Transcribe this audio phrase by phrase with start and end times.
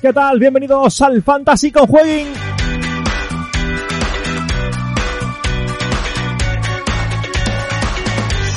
[0.00, 0.38] ¿qué tal?
[0.38, 1.88] Bienvenidos al Fantasy con.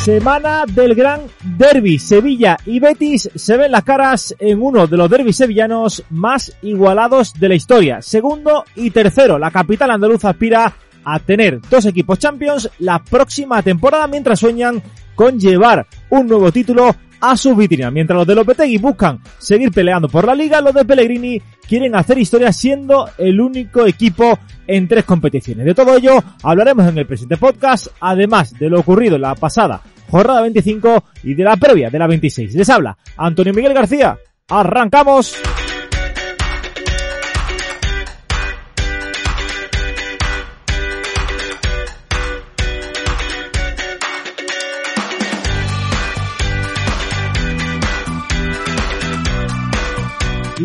[0.03, 1.21] Semana del Gran
[1.57, 1.99] Derby.
[1.99, 7.33] Sevilla y Betis se ven las caras en uno de los derbis sevillanos más igualados
[7.33, 8.01] de la historia.
[8.01, 10.73] Segundo y tercero, la capital andaluza aspira
[11.03, 14.81] a tener dos equipos champions la próxima temporada mientras sueñan
[15.15, 17.89] con llevar un nuevo título a su vitrina.
[17.89, 22.17] Mientras los de Lopetegui buscan seguir peleando por la liga, los de Pellegrini quieren hacer
[22.17, 24.37] historia siendo el único equipo
[24.67, 25.65] en tres competiciones.
[25.65, 29.81] De todo ello hablaremos en el presente podcast, además de lo ocurrido en la pasada
[30.09, 32.53] jornada 25 y de la previa de la 26.
[32.55, 34.17] Les habla Antonio Miguel García.
[34.49, 35.33] ¡Arrancamos!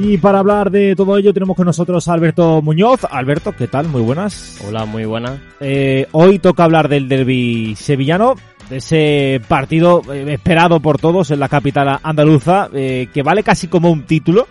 [0.00, 3.00] Y para hablar de todo ello tenemos con nosotros a Alberto Muñoz.
[3.10, 3.88] Alberto, ¿qué tal?
[3.88, 4.60] Muy buenas.
[4.66, 5.40] Hola, muy buenas.
[5.58, 8.36] Eh, hoy toca hablar del derby sevillano,
[8.70, 13.66] de ese partido eh, esperado por todos en la capital andaluza, eh, que vale casi
[13.66, 14.46] como un título,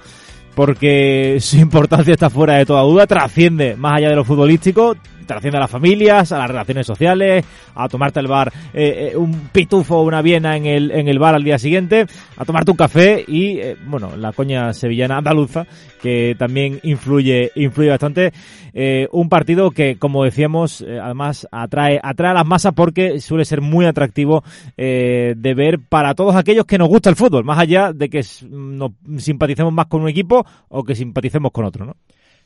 [0.53, 5.57] porque su importancia está fuera de toda duda, trasciende más allá de lo futbolístico, trasciende
[5.57, 9.97] a las familias, a las relaciones sociales, a tomarte el bar, eh, eh, un pitufo
[9.97, 13.23] o una viena en el, en el bar al día siguiente, a tomarte un café
[13.27, 15.67] y, eh, bueno, la coña sevillana andaluza,
[16.01, 18.33] que también influye, influye bastante.
[18.79, 23.43] Eh, un partido que, como decíamos, eh, además atrae, atrae a las masas porque suele
[23.43, 24.43] ser muy atractivo
[24.77, 28.23] eh, de ver para todos aquellos que nos gusta el fútbol, más allá de que
[28.49, 31.95] nos simpaticemos más con un equipo o que simpaticemos con otro, ¿no?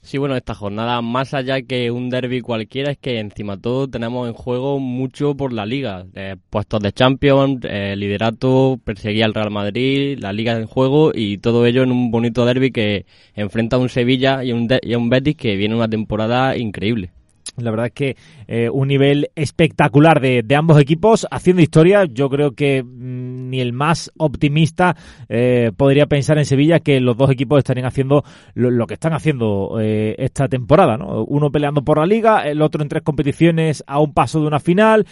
[0.04, 4.28] Sí, bueno, esta jornada, más allá que un derby cualquiera, es que encima todo tenemos
[4.28, 6.06] en juego mucho por la liga.
[6.16, 11.38] Eh, puestos de Champions, eh, liderato, perseguir al Real Madrid, la liga en juego y
[11.38, 14.98] todo ello en un bonito derby que enfrenta a un Sevilla y un, y a
[14.98, 17.12] un Betis que viene una temporada increíble.
[17.62, 18.18] La verdad es que
[18.48, 22.06] eh, un nivel espectacular de, de, ambos equipos haciendo historia.
[22.06, 24.96] Yo creo que mmm, ni el más optimista
[25.30, 28.24] eh, podría pensar en Sevilla que los dos equipos estarían haciendo
[28.54, 30.98] lo, que están haciendo eh, esta temporada.
[30.98, 31.24] ¿no?
[31.24, 34.60] Uno peleando por la liga, el otro en tres competiciones a un paso de una
[34.60, 35.06] final,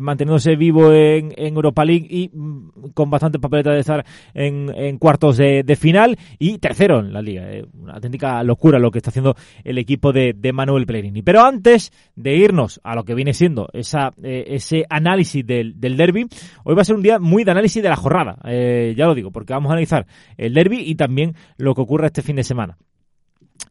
[0.00, 4.04] manteniéndose vivo en, en, Europa League y mmm, con bastante papeleta de estar
[4.34, 7.46] en, cuartos de, final y tercero en la liga.
[7.80, 9.34] Una auténtica locura lo que está haciendo
[9.64, 11.22] el equipo de, de Manuel Pellegrini.
[11.22, 15.96] Pero antes de irnos a lo que viene siendo esa, eh, ese análisis del, del
[15.96, 16.26] derby,
[16.64, 19.14] hoy va a ser un día muy de análisis de la jornada, eh, ya lo
[19.14, 20.06] digo, porque vamos a analizar
[20.36, 22.78] el derby y también lo que ocurre este fin de semana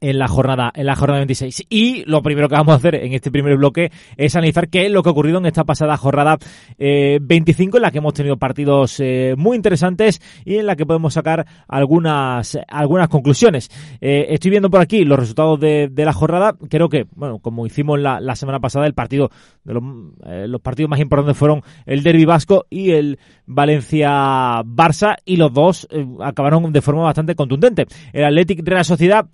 [0.03, 3.13] en la jornada en la jornada 26 y lo primero que vamos a hacer en
[3.13, 6.37] este primer bloque es analizar qué es lo que ha ocurrido en esta pasada jornada
[6.77, 10.85] eh, 25 en la que hemos tenido partidos eh, muy interesantes y en la que
[10.85, 13.69] podemos sacar algunas algunas conclusiones.
[14.01, 16.57] Eh, estoy viendo por aquí los resultados de, la jornada.
[16.69, 19.29] Creo que bueno como hicimos la, semana pasada el partido
[19.63, 19.83] de los,
[20.25, 25.53] eh, los partidos más importantes fueron el derby vasco y el Valencia Barça y los
[25.53, 25.87] dos
[26.19, 27.85] acabaron de forma bastante contundente.
[28.11, 29.27] El Athletic Real Sociedad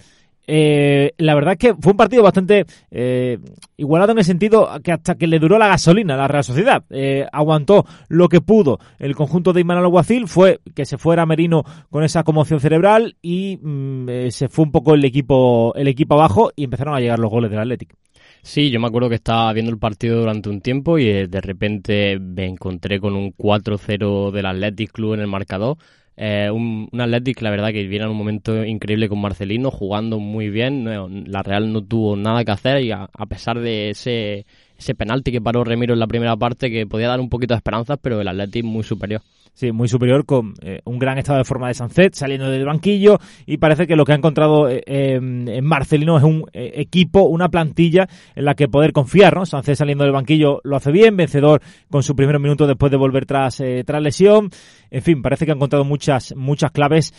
[0.52, 3.38] eh, la verdad es que fue un partido bastante eh,
[3.78, 6.84] igualado en el sentido que hasta que le duró la gasolina a la Real Sociedad.
[6.90, 11.64] Eh, aguantó lo que pudo el conjunto de Imanol Alguacil, fue que se fuera Merino
[11.92, 16.52] con esa conmoción cerebral y mm, se fue un poco el equipo, el equipo abajo
[16.56, 17.96] y empezaron a llegar los goles del Atlético.
[18.42, 22.18] Sí, yo me acuerdo que estaba viendo el partido durante un tiempo y de repente
[22.20, 25.78] me encontré con un 4-0 del Athletic Club en el marcador
[26.22, 30.20] eh, un, un Athletic, la verdad, que viene en un momento increíble con Marcelino, jugando
[30.20, 30.84] muy bien.
[31.32, 34.46] La Real no tuvo nada que hacer y a, a pesar de ese,
[34.78, 37.60] ese penalti que paró Remiro en la primera parte, que podía dar un poquito de
[37.60, 39.22] esperanzas, pero el Athletic muy superior.
[39.54, 43.20] Sí, muy superior con eh, un gran estado de forma de Sancet saliendo del banquillo
[43.46, 47.50] y parece que lo que ha encontrado eh, en Marcelino es un eh, equipo, una
[47.50, 49.46] plantilla en la que poder confiar, ¿no?
[49.46, 53.26] Sancet saliendo del banquillo lo hace bien, vencedor con su primer minuto después de volver
[53.26, 54.50] tras, tras lesión.
[54.92, 57.14] En fin, parece que ha encontrado muchas, muchas claves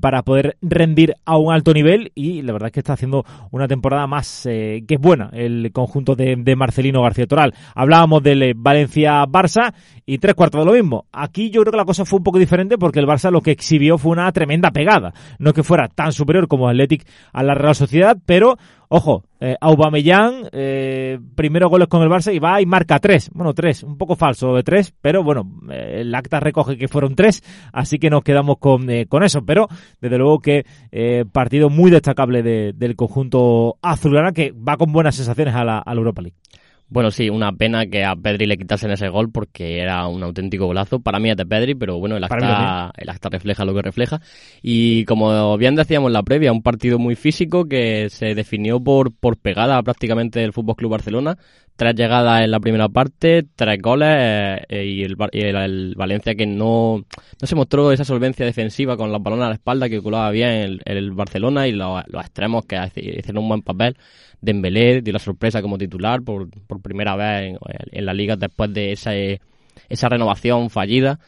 [0.00, 3.68] para poder rendir a un alto nivel y la verdad es que está haciendo una
[3.68, 7.54] temporada más que es buena el conjunto de, de Marcelino García Toral.
[7.74, 9.72] Hablábamos del Valencia-Barça
[10.04, 11.06] y tres cuartos de lo mismo.
[11.12, 13.50] Aquí yo creo que la cosa fue un poco diferente porque el Barça lo que
[13.50, 15.12] exhibió fue una tremenda pegada.
[15.40, 18.56] No que fuera tan superior como Athletic a la Real Sociedad, pero
[18.88, 23.30] ojo, eh, Aubameyang, eh, primero goles con el Barça y va y marca tres.
[23.32, 27.16] Bueno, tres, un poco falso de tres, pero bueno, eh, el acta recoge que fueron
[27.16, 27.42] tres,
[27.72, 29.44] así que nos quedamos con, eh, con eso.
[29.44, 29.66] Pero
[30.00, 35.16] desde luego que eh, partido muy destacable de, del conjunto azulgrana que va con buenas
[35.16, 36.36] sensaciones a la, a la Europa League.
[36.92, 40.66] Bueno, sí, una pena que a Pedri le quitasen ese gol porque era un auténtico
[40.66, 41.00] golazo.
[41.00, 44.20] Para mí es de Pedri, pero bueno, el acta, el acta refleja lo que refleja.
[44.60, 49.10] Y como bien decíamos en la previa, un partido muy físico que se definió por,
[49.10, 51.38] por pegada prácticamente del Fútbol Club Barcelona.
[51.74, 54.08] Tres llegadas en la primera parte, tres goles
[54.68, 56.98] eh, y, el, Valencia que no,
[57.40, 60.80] no se mostró esa solvencia defensiva con la balona a la espalda que colaba bien
[60.84, 63.96] el, Barcelona y los, los extremos que hicieron un buen papel.
[64.42, 67.56] Dembélé dio la sorpresa como titular por, por primera vez
[67.90, 69.12] en, la liga después de esa,
[69.88, 71.20] esa renovación fallida.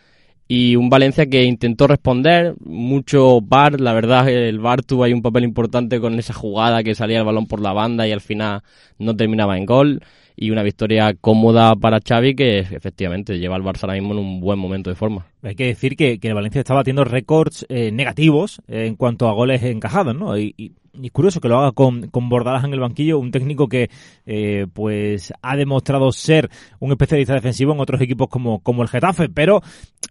[0.47, 5.23] Y un Valencia que intentó responder, mucho VAR, la verdad el VAR tuvo ahí un
[5.23, 8.63] papel importante con esa jugada que salía el balón por la banda y al final
[8.99, 10.03] no terminaba en gol
[10.37, 14.41] y una victoria cómoda para Xavi que efectivamente lleva al Barça ahora mismo en un
[14.41, 15.27] buen momento de forma.
[15.43, 19.33] Hay que decir que, que el Valencia está batiendo récords eh, negativos en cuanto a
[19.33, 20.37] goles encajados, ¿no?
[20.39, 20.73] Y,
[21.03, 23.91] es curioso que lo haga con, con Bordalas en el banquillo, un técnico que
[24.27, 26.49] eh, pues ha demostrado ser
[26.79, 29.61] un especialista defensivo en otros equipos como, como el Getafe, pero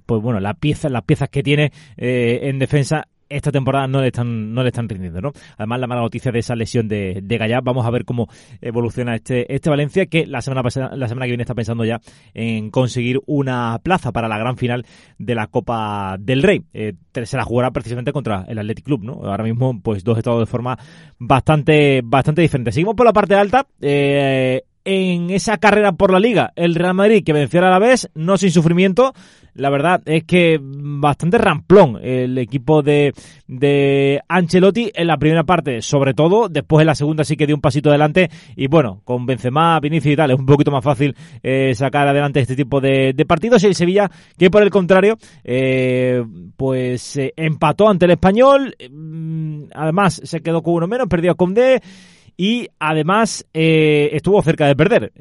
[0.06, 4.08] pues bueno, las piezas, las piezas que tiene eh, en defensa esta temporada no le
[4.08, 5.32] están, no le están rindiendo, ¿no?
[5.58, 8.28] Además, la mala noticia de esa lesión de, de Gallá, vamos a ver cómo
[8.62, 12.00] evoluciona este, este Valencia, que la semana pasada, la semana que viene está pensando ya
[12.34, 14.86] en conseguir una plaza para la gran final
[15.18, 16.64] de la Copa del Rey.
[16.74, 16.94] Eh,
[17.24, 19.14] se la jugará precisamente contra el Athletic Club, ¿no?
[19.24, 20.78] Ahora mismo, pues dos estados de forma
[21.20, 22.74] bastante, bastante diferentes.
[22.74, 26.52] Seguimos por la parte alta, eh, en esa carrera por la liga.
[26.56, 29.14] El Real Madrid que venció a la vez, no sin sufrimiento.
[29.56, 33.14] La verdad es que bastante ramplón el equipo de,
[33.48, 36.50] de Ancelotti en la primera parte, sobre todo.
[36.50, 38.30] Después en la segunda sí que dio un pasito adelante.
[38.56, 42.40] Y bueno, con Benzema, Vinicius y tal, es un poquito más fácil eh, sacar adelante
[42.40, 43.64] este tipo de, partidos.
[43.64, 46.24] Y el Sevilla, que por el contrario, eh,
[46.58, 48.76] pues eh, empató ante el español.
[48.90, 51.82] Mm, además, se quedó con uno menos, perdió con D
[52.36, 55.12] y además eh, estuvo cerca de perder.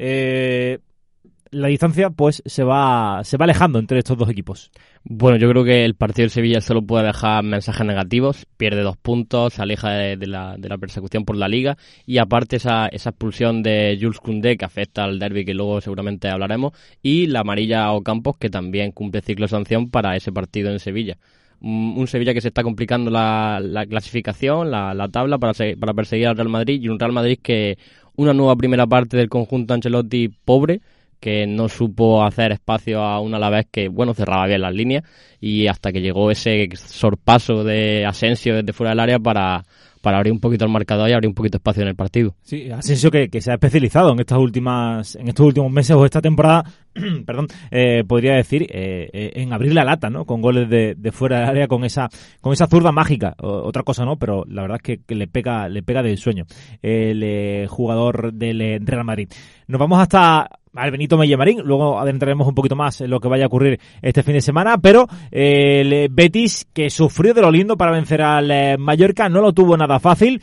[1.52, 4.70] La distancia pues se va se va alejando entre estos dos equipos.
[5.04, 8.96] Bueno, yo creo que el partido de Sevilla solo puede dejar mensajes negativos, pierde dos
[8.96, 11.76] puntos, se aleja de, la, de la, persecución por la liga
[12.06, 16.30] y aparte esa, esa expulsión de Jules Koundé que afecta al derby que luego seguramente
[16.30, 16.72] hablaremos
[17.02, 20.78] y la amarilla a Ocampos que también cumple ciclo de sanción para ese partido en
[20.78, 21.18] Sevilla
[21.60, 26.48] un Sevilla que se está complicando la, clasificación, la, tabla para, para perseguir al Real
[26.48, 27.78] Madrid y un Real Madrid que
[28.16, 30.80] una nueva primera parte del conjunto Ancelotti pobre
[31.22, 35.04] que no supo hacer espacio a un Alavés que, bueno, cerraba bien las líneas
[35.40, 39.62] y hasta que llegó ese sorpaso de Asensio desde fuera del área para,
[40.00, 42.34] para abrir un poquito el marcador y abrir un poquito espacio en el partido.
[42.42, 46.04] Sí, Asensio que, que se ha especializado en estas últimas, en estos últimos meses o
[46.04, 46.64] esta temporada,
[47.24, 50.24] perdón, eh, podría decir, eh, eh, en abrir la lata, ¿no?
[50.24, 52.08] Con goles de, de, fuera del área, con esa,
[52.40, 53.36] con esa zurda mágica.
[53.38, 56.46] otra cosa no, pero la verdad es que, le pega, le pega del sueño
[56.82, 59.28] el jugador del Real Madrid.
[59.68, 61.60] Nos vamos hasta al Benito Mellamarín.
[61.64, 64.78] Luego adentraremos un poquito más en lo que vaya a ocurrir este fin de semana.
[64.78, 69.76] Pero el Betis, que sufrió de lo lindo para vencer al Mallorca, no lo tuvo
[69.76, 70.42] nada fácil.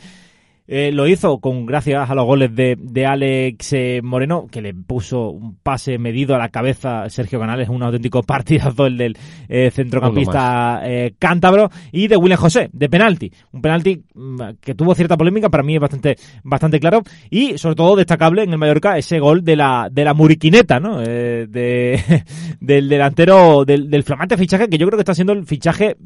[0.72, 4.72] Eh, lo hizo con gracias a los goles de, de Alex eh, Moreno, que le
[4.72, 9.18] puso un pase medido a la cabeza Sergio Canales, un auténtico partidazo el del
[9.48, 10.80] eh, centrocampista
[11.18, 13.32] cántabro, y de William José, de penalti.
[13.50, 17.74] Un penalti mm, que tuvo cierta polémica, para mí es bastante, bastante claro, y sobre
[17.74, 20.98] todo destacable en el Mallorca ese gol de la, de la muriquineta, ¿no?
[21.00, 22.00] de,
[22.60, 25.96] del delantero, del, del flamante fichaje, que yo creo que está siendo el fichaje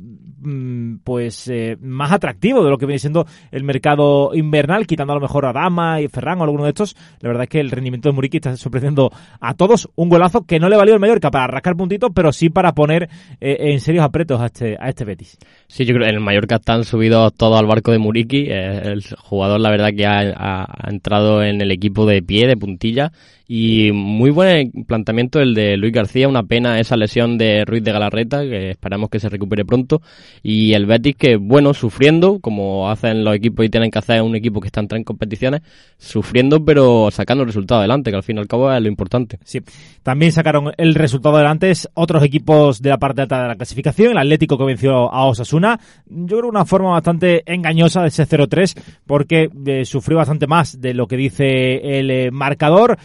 [1.03, 5.23] pues eh, más atractivo de lo que viene siendo el mercado invernal, quitando a lo
[5.23, 6.97] mejor a Dama y Ferran o alguno de estos.
[7.21, 9.11] La verdad es que el rendimiento de Muriqui está sorprendiendo
[9.41, 9.89] a todos.
[9.97, 13.09] Un golazo que no le valió el Mallorca para rascar puntitos, pero sí para poner
[13.41, 15.39] eh, en serios apretos a este, a este Betis.
[15.67, 18.47] Sí, yo creo que en el Mallorca están subidos todos al barco de Muriqui.
[18.49, 23.13] Eh, el jugador, la verdad, que ha entrado en el equipo de pie, de puntilla
[23.47, 27.93] y muy buen planteamiento el de Luis García, una pena esa lesión de Ruiz de
[27.93, 30.01] Galarreta, que esperamos que se recupere pronto.
[30.43, 34.35] Y el Betis que, bueno, sufriendo, como hacen los equipos y tienen que hacer un
[34.35, 35.63] equipo que está en competiciones,
[35.99, 39.39] sufriendo pero sacando el resultado adelante, que al fin y al cabo es lo importante.
[39.45, 39.61] Sí,
[40.03, 44.19] también sacaron el resultado adelante otros equipos de la parte alta de la clasificación, el
[44.19, 48.75] Atlético que venció a Osasuna, yo creo una forma bastante engañosa de ese 0-3,
[49.07, 52.99] porque eh, sufrió bastante más de lo que dice el eh, marcador.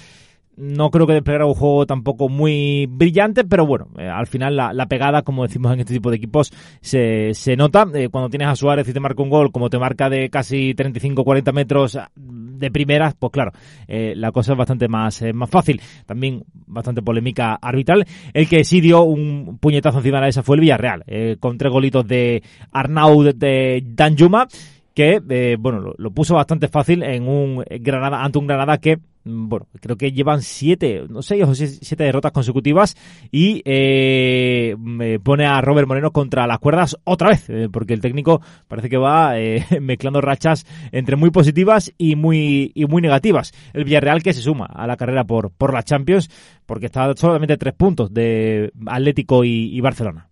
[0.60, 4.86] No creo que desplegara un juego tampoco muy brillante, pero bueno, eh, al final la,
[4.88, 6.52] pegada, como decimos en este tipo de equipos,
[6.82, 7.88] se, se nota.
[7.94, 10.74] Eh, cuando tienes a Suárez y te marca un gol, como te marca de casi
[10.74, 13.54] 35-40 metros de primeras, pues claro,
[13.88, 15.80] eh, la cosa es bastante más, más fácil.
[16.06, 18.06] También bastante polémica arbitral.
[18.34, 21.06] El que sí dio un puñetazo encima de esa fue el Villarreal,
[21.40, 24.50] con tres golitos de Arnaud de Danjuma
[24.94, 29.98] que bueno lo, puso bastante fácil en un Granada ante un Granada que bueno, creo
[29.98, 32.96] que llevan siete, no sé, o siete derrotas consecutivas
[33.32, 34.76] y eh,
[35.24, 38.98] pone a Robert Moreno contra las cuerdas otra vez, eh, porque el técnico parece que
[38.98, 43.54] va eh, mezclando rachas entre muy positivas y muy y muy negativas.
[43.74, 46.30] El Villarreal que se suma a la carrera por por la Champions,
[46.66, 50.29] porque está solamente tres puntos de Atlético y Barcelona.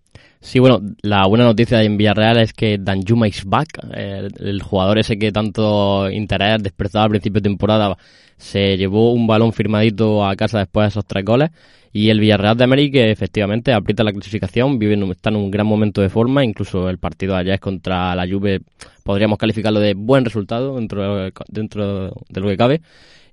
[0.47, 5.19] Sí, bueno, la buena noticia en Villarreal es que Danjuma is back, el, jugador ese
[5.19, 7.97] que tanto interés despertaba al principio de temporada,
[8.37, 11.49] se llevó un balón firmadito a casa después de esos tres goles.
[11.91, 15.99] Y el Villarreal de América efectivamente aprieta la clasificación, vive, está en un gran momento
[15.99, 18.61] de forma, incluso el partido de ayer contra la Juve
[19.03, 22.81] podríamos calificarlo de buen resultado dentro, dentro de lo que cabe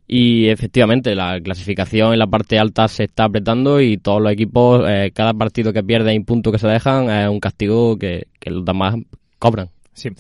[0.07, 4.85] y efectivamente, la clasificación en la parte alta se está apretando y todos los equipos,
[4.87, 8.51] eh, cada partido que pierde y punto que se dejan es un castigo que, que
[8.51, 8.97] los demás
[9.39, 9.71] cobran.
[9.95, 10.11] Sí.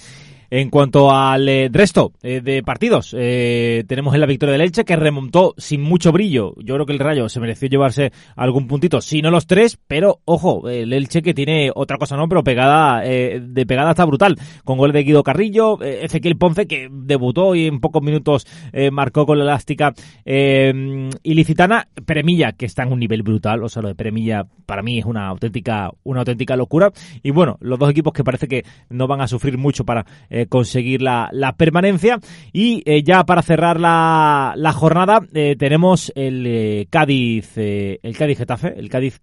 [0.57, 4.85] En cuanto al eh, resto eh, de partidos, eh, tenemos en la victoria del Elche
[4.85, 6.55] que remontó sin mucho brillo.
[6.59, 10.21] Yo creo que el Rayo se mereció llevarse algún puntito, si no los tres, pero
[10.25, 14.37] ojo, el Elche que tiene otra cosa no, pero pegada de pegada está brutal.
[14.63, 18.47] Con gol de Guido Carrillo, Ezequiel Ponce que debutó y en pocos minutos
[18.93, 19.93] marcó con la elástica
[20.25, 21.89] ilicitana.
[22.07, 25.05] Premilla que está en un nivel brutal, o sea, lo de Premilla para mí es
[25.05, 26.93] una auténtica, una auténtica locura.
[27.25, 30.07] Y bueno, los dos equipos que parece que no van a sufrir mucho para
[30.47, 32.19] conseguir la, permanencia.
[32.53, 38.39] Y eh, ya para cerrar la, la jornada eh, tenemos el eh, Cádiz, el Cádiz
[38.39, 39.21] Getafe, el Cádiz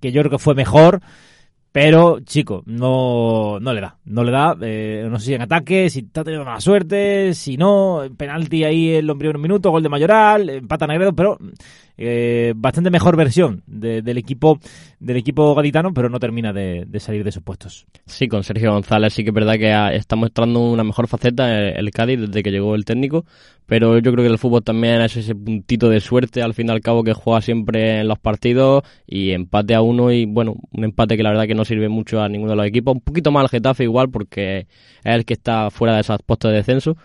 [0.00, 1.00] que yo creo que fue mejor.
[1.72, 3.98] Pero, chico, no, no le da.
[4.04, 4.54] No le da.
[4.54, 9.08] no sé si en ataque, si está teniendo mala suerte, si no, penalti ahí en
[9.08, 11.36] los primeros minutos, gol de Mayoral, empata Negredo, pero
[11.96, 14.58] eh, bastante mejor versión del equipo
[14.98, 17.86] del equipo gaditano, pero no termina de, salir de sus puestos.
[18.06, 21.90] Sí, con Sergio González sí que es verdad que está mostrando una mejor faceta el,
[21.90, 23.24] Cádiz desde que llegó el técnico,
[23.66, 26.72] pero yo creo que el fútbol también es ese puntito de suerte al fin y
[26.72, 30.84] al cabo que juega siempre en los partidos y empate a uno y bueno, un
[30.84, 33.30] empate que la verdad que no sirve mucho a ninguno de los equipos, un poquito
[33.30, 36.96] más al Getafe igual porque es el que está fuera de esos puestos de descenso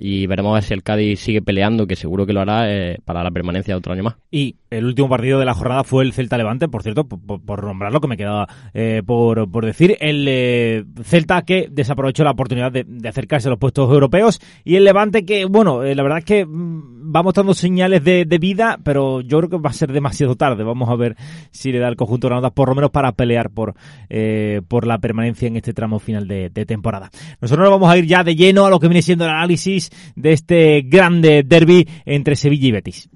[0.00, 2.98] y veremos a ver si el Cádiz sigue peleando, que seguro que lo hará eh,
[3.04, 4.16] para la permanencia de otro año más.
[4.30, 8.00] Y el último partido de la jornada fue el Celta Levante, por cierto, por, nombrarlo,
[8.00, 9.98] que me quedaba eh, por, por, decir.
[10.00, 14.84] El eh, Celta que desaprovechó la oportunidad de, acercarse a los puestos europeos y el
[14.84, 19.36] Levante que, bueno, la verdad es que mm, va mostrando señales de, vida, pero yo
[19.38, 20.64] creo que va a ser demasiado tarde.
[20.64, 21.14] Vamos a ver
[21.50, 23.74] si le da el conjunto de Granada por lo menos para pelear por,
[24.66, 27.10] por la permanencia en este tramo final de, de temporada.
[27.42, 29.89] Nosotros nos vamos a ir ya de lleno a lo que viene siendo el análisis
[30.16, 33.08] de este grande derby entre Sevilla y Betis.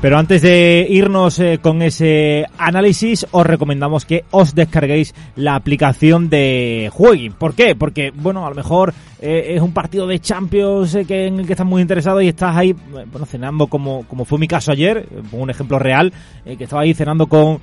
[0.00, 6.30] Pero antes de irnos eh, con ese análisis, os recomendamos que os descarguéis la aplicación
[6.30, 7.34] de Jueguin.
[7.34, 7.76] ¿Por qué?
[7.76, 11.46] Porque, bueno, a lo mejor eh, es un partido de Champions eh, que, en el
[11.46, 15.06] que estás muy interesado y estás ahí, bueno, cenando como, como fue mi caso ayer,
[15.30, 16.12] pongo un ejemplo real,
[16.44, 17.60] que estaba ahí cenando con,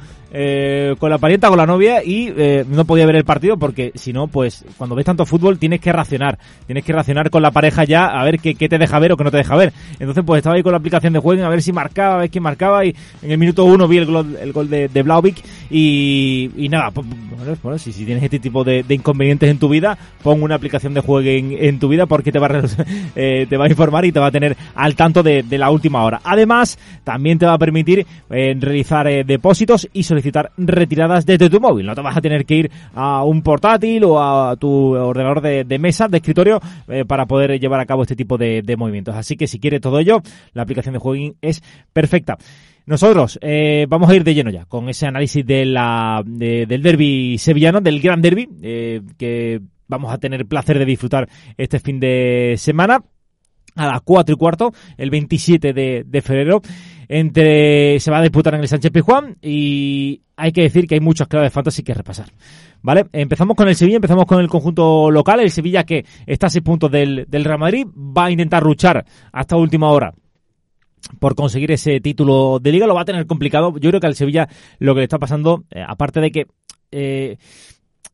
[0.99, 2.33] con la parienta, con la novia y
[2.67, 5.91] no podía ver el partido porque si no, pues cuando ves tanto fútbol tienes que
[5.91, 9.11] racionar, tienes que racionar con la pareja ya a ver qué, qué te deja ver
[9.11, 9.73] o qué no te deja ver.
[9.99, 12.85] Entonces, pues estaba ahí con la aplicación de Jueguin a ver si marcaba, que marcaba
[12.85, 16.69] y en el minuto uno vi el gol, el gol de, de Blauvik y, y
[16.69, 17.05] nada, pues,
[17.61, 21.01] bueno, si, si, tienes este tipo de, inconvenientes en tu vida, pon una aplicación de
[21.01, 21.47] juego en,
[21.80, 22.63] tu vida porque te va, a,
[23.16, 26.04] eh, te va a informar y te va a tener al tanto de, la última
[26.04, 26.22] hora.
[26.24, 31.60] Además, también te va a permitir eh, realizar eh, depósitos y solicitar retiradas desde tu
[31.60, 31.86] móvil.
[31.86, 35.80] No te vas a tener que ir a un portátil o a tu ordenador de,
[35.80, 36.60] mesa, de escritorio,
[37.08, 39.16] para poder llevar a cabo este tipo de, movimientos.
[39.16, 40.22] Así que si quieres todo ello,
[40.54, 41.63] la aplicación de Jueguin es
[41.94, 42.38] perfecta.
[42.88, 45.66] Nosotros eh, vamos a ir de lleno ya con ese análisis de
[46.25, 51.27] del derby sevillano, del gran derby, eh, que vamos a tener placer de disfrutar
[51.58, 53.03] este fin de semana
[53.75, 56.62] a las 4 y cuarto, el 27 de, febrero,
[57.08, 61.01] entre se va a disputar en el Sánchez Pizjuán y hay que decir que hay
[61.01, 62.27] muchas claves fantasy que repasar.
[62.82, 63.06] ¿Vale?
[63.12, 66.63] Empezamos con el Sevilla, empezamos con el conjunto local, el Sevilla que está a 6
[66.63, 70.13] puntos del, del Real Madrid, va a intentar luchar hasta última hora
[71.20, 73.74] por conseguir ese título de liga lo va a tener complicado.
[73.77, 74.48] Yo creo que al Sevilla
[74.79, 76.48] lo que le está pasando, eh, aparte de que
[76.91, 77.38] eh,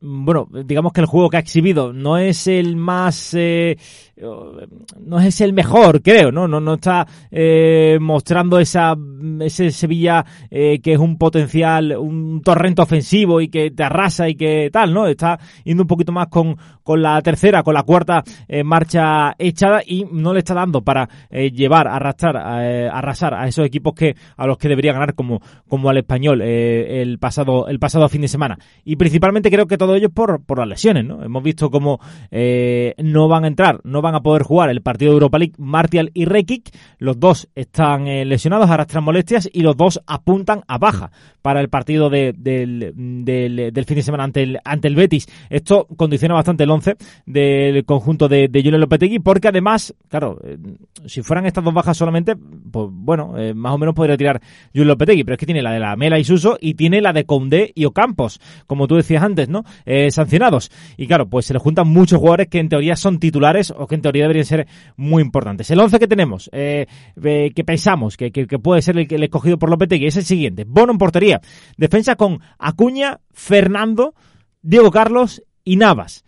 [0.05, 3.77] bueno, digamos que el juego que ha exhibido no es el más, eh,
[4.15, 6.47] no es el mejor, creo, ¿no?
[6.47, 8.95] No, no está eh, mostrando esa,
[9.41, 14.35] ese Sevilla eh, que es un potencial, un torrente ofensivo y que te arrasa y
[14.35, 15.07] que tal, ¿no?
[15.07, 18.23] Está yendo un poquito más con, con la tercera, con la cuarta
[18.63, 24.15] marcha echada y no le está dando para llevar, arrastrar, arrasar a esos equipos que
[24.37, 28.27] a los que debería ganar como, como al español el pasado, el pasado fin de
[28.27, 28.57] semana.
[28.85, 31.23] Y principalmente creo que todo ellos por, por las lesiones, ¿no?
[31.23, 31.99] Hemos visto cómo
[32.31, 35.53] eh, no van a entrar, no van a poder jugar el partido de Europa League
[35.57, 36.69] Martial y Rekic.
[36.99, 41.69] Los dos están eh, lesionados, arrastran molestias y los dos apuntan a baja para el
[41.69, 45.27] partido de, del, del, fin de semana ante el, ante el Betis.
[45.49, 50.57] Esto condiciona bastante el once del conjunto de, de Julio Lopetegui porque además, claro, eh,
[51.05, 54.41] si fueran estas dos bajas solamente, pues bueno, más o menos podría tirar
[54.73, 57.13] Julio Lopetegui, pero es que tiene la de la Mela y Suso y tiene la
[57.13, 59.63] de Condé y Ocampos, como tú decías antes, ¿no?
[59.85, 60.71] Eh, sancionados.
[60.97, 63.92] Y claro, pues se le juntan muchos jugadores que en teoría son titulares o que
[63.95, 65.69] en teoría deberían ser muy importantes.
[65.71, 66.87] El 11 que tenemos, eh,
[67.23, 70.65] eh, que pensamos que, que, puede ser el, el, escogido por Lopetegui, es el siguiente.
[70.65, 71.41] Bono en portería.
[71.77, 74.13] Defensa con Acuña, Fernando,
[74.61, 76.23] Diego Carlos y Navas.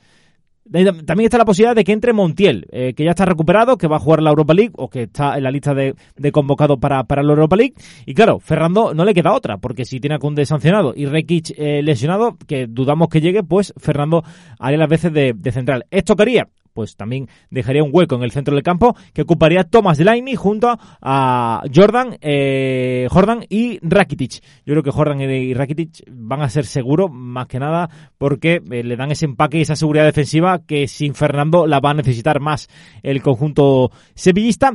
[0.72, 3.98] También está la posibilidad de que entre Montiel, eh, que ya está recuperado, que va
[3.98, 7.04] a jugar la Europa League o que está en la lista de, de convocados para,
[7.04, 7.76] para la Europa League.
[8.08, 11.56] Y claro, Fernando no le queda otra, porque si tiene a Kunde sancionado y Rekic
[11.84, 14.24] lesionado, que dudamos que llegue, pues Fernando
[14.58, 15.86] haría las veces de central.
[15.92, 19.98] Esto quería pues también dejaría un hueco en el centro del campo que ocuparía Thomas
[19.98, 24.42] Delaney junto a Jordan, eh, Jordan y Rakitic.
[24.66, 28.84] Yo creo que Jordan y Rakitic van a ser seguros más que nada porque eh,
[28.84, 32.42] le dan ese empaque y esa seguridad defensiva que sin Fernando la va a necesitar
[32.42, 32.68] más
[33.04, 34.74] el conjunto sevillista.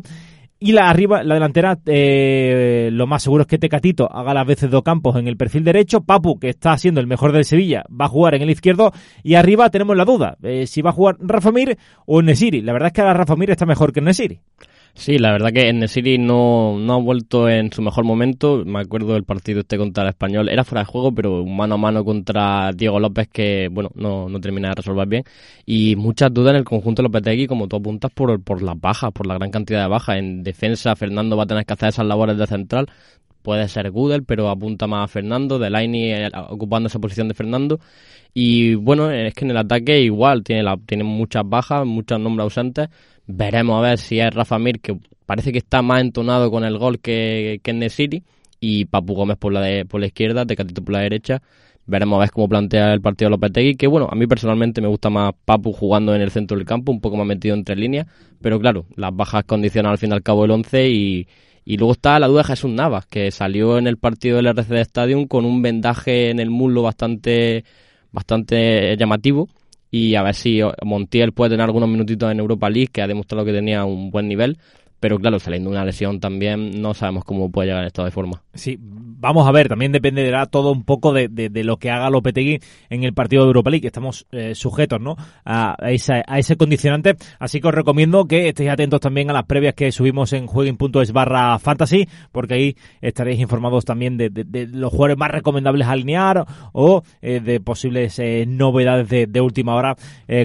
[0.62, 4.71] Y la arriba, la delantera, eh, lo más seguro es que Tecatito haga las veces
[4.71, 6.02] de Campos en el perfil derecho.
[6.02, 8.93] Papu, que está siendo el mejor del Sevilla, va a jugar en el izquierdo.
[9.23, 12.61] Y arriba tenemos la duda, eh, si va a jugar Rafa Mir o Nesiri.
[12.61, 14.43] La verdad es que ahora Rafa Mir está mejor que Nesiri.
[14.94, 18.64] Sí, la verdad que Nesiri no, no ha vuelto en su mejor momento.
[18.66, 20.49] Me acuerdo del partido este contra el Español.
[20.49, 24.40] Era fuera de juego, pero mano a mano contra Diego López que, bueno, no, no
[24.40, 25.24] termina de resolver bien.
[25.64, 29.11] Y muchas dudas en el conjunto de Lopetegui, como tú apuntas, por, por las bajas,
[29.12, 30.16] por la gran cantidad de bajas.
[30.18, 32.87] En defensa, Fernando va a tener que hacer esas labores de central.
[33.42, 35.59] Puede ser Gudel, pero apunta más a Fernando.
[35.59, 37.81] Delaney eh, ocupando esa posición de Fernando.
[38.35, 42.44] Y bueno, es que en el ataque igual, tiene, la, tiene muchas bajas, muchos nombres
[42.44, 42.88] ausentes
[43.33, 46.77] Veremos a ver si es Rafa Mir, que parece que está más entonado con el
[46.79, 48.25] gol que, que en City,
[48.59, 51.40] y Papu Gómez por la, de, por la izquierda, Tecatito por la derecha.
[51.87, 55.11] Veremos a ver cómo plantea el partido Lopetegui, que bueno, a mí personalmente me gusta
[55.11, 58.07] más Papu jugando en el centro del campo, un poco más metido entre líneas,
[58.40, 61.29] pero claro, las bajas condicionan al fin y al cabo el 11 y,
[61.64, 64.81] y luego está la duda de Jesús Navas, que salió en el partido del RCD
[64.81, 67.64] Stadium con un vendaje en el muslo bastante,
[68.11, 69.49] bastante llamativo
[69.90, 73.44] y a ver si Montiel puede tener algunos minutitos en Europa League, que ha demostrado
[73.44, 74.59] que tenía un buen nivel,
[75.01, 78.43] pero claro, saliendo una lesión también no sabemos cómo puede llegar en estado de forma.
[78.53, 82.61] Sí, vamos a ver, también dependerá todo un poco de, de, lo que haga Lopetegui
[82.91, 85.17] en el partido de Europa League, estamos eh, sujetos ¿no?
[85.45, 89.47] A, esa, a ese condicionante, así que os recomiendo que estéis atentos también a las
[89.47, 94.91] previas que subimos en jueguin.es barra fantasy, porque ahí estaréis informados también de, de, los
[94.91, 99.97] jugadores más recomendables a alinear o eh, de posibles eh, novedades de, última hora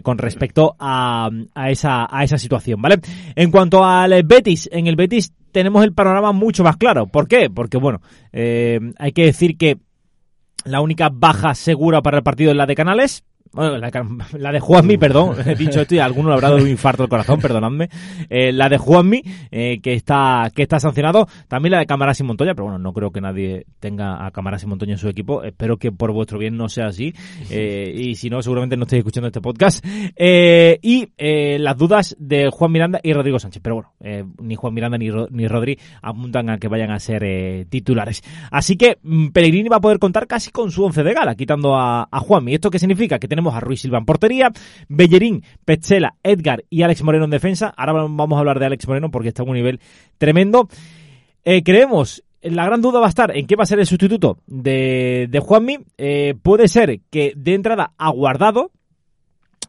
[0.04, 3.00] con respecto a, a, esa, a esa situación, ¿vale?
[3.36, 7.08] En cuanto al bet en el Betis tenemos el panorama mucho más claro.
[7.08, 7.50] ¿Por qué?
[7.50, 9.78] Porque, bueno, eh, hay que decir que
[10.66, 14.98] la única baja segura para el partido es la de Canales, bueno, la, de Juanmi,
[14.98, 17.90] perdón, he dicho esto y alguno le habrá dado un infarto al corazón, perdonadme.
[18.30, 21.28] Eh, la de Juanmi, eh, que está que está sancionado.
[21.48, 24.64] También la de Camaras y Montoya, pero bueno, no creo que nadie tenga a Camaras
[24.64, 25.42] y Montoya en su equipo.
[25.44, 27.14] Espero que por vuestro bien no sea así.
[27.50, 29.86] Eh, y si no, seguramente no estáis escuchando este podcast.
[30.18, 33.62] Y las dudas de Juan Miranda y Rodrigo Sánchez.
[33.64, 38.22] Pero bueno, ni Juan Miranda ni, ni Rodri apuntan a que vayan a ser titulares.
[38.52, 41.76] Así que mm, Pellegrini va a poder contar casi con su once de gala, quitando
[41.76, 42.56] a, a Juanmi.
[42.56, 43.18] ¿Esto qué significa?
[43.18, 44.52] Que tenemos a Ruiz Silva en portería,
[44.88, 47.74] Bellerín, Petzela, Edgar y Alex Moreno en defensa.
[47.76, 49.80] Ahora vamos a hablar de Alex Moreno porque está a un nivel
[50.18, 50.68] tremendo.
[51.44, 54.38] Eh, creemos la gran duda va a estar en qué va a ser el sustituto
[54.46, 55.80] de, de Juanmi.
[55.98, 58.72] Eh, puede ser que de entrada ha guardado